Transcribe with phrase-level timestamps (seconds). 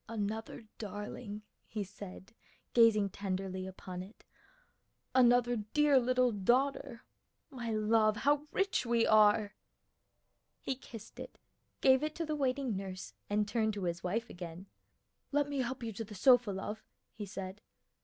[0.09, 2.33] "Another darling," he said
[2.73, 4.23] gazing tenderly upon it,
[5.13, 7.03] "another dear little daughter!
[7.51, 9.53] My love, how rich we are!"
[10.59, 11.37] He kissed it,
[11.81, 14.65] gave it to the waiting nurse, and turned to his wife again.
[15.31, 16.83] "Let me help you to the sofa, love,"
[17.13, 17.61] he said.